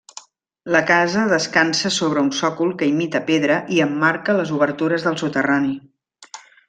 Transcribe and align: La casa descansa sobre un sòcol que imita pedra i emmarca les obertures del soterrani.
La 0.75 0.79
casa 0.91 1.25
descansa 1.31 1.91
sobre 1.97 2.23
un 2.29 2.31
sòcol 2.37 2.73
que 2.79 2.87
imita 2.93 3.21
pedra 3.27 3.59
i 3.77 3.83
emmarca 3.87 4.35
les 4.41 4.55
obertures 4.57 5.07
del 5.09 5.21
soterrani. 5.25 5.77